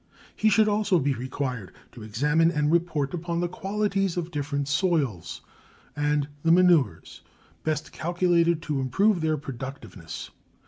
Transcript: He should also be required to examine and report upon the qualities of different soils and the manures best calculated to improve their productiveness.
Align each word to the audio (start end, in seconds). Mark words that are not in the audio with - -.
He 0.35 0.49
should 0.49 0.67
also 0.67 0.97
be 0.97 1.13
required 1.13 1.73
to 1.91 2.01
examine 2.01 2.49
and 2.49 2.71
report 2.71 3.13
upon 3.13 3.39
the 3.39 3.47
qualities 3.47 4.17
of 4.17 4.31
different 4.31 4.67
soils 4.67 5.41
and 5.95 6.27
the 6.41 6.51
manures 6.51 7.21
best 7.63 7.91
calculated 7.91 8.63
to 8.63 8.79
improve 8.81 9.21
their 9.21 9.37
productiveness. 9.37 10.31